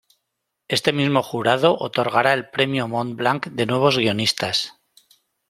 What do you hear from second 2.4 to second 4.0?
Premio Montblanc de Nuevos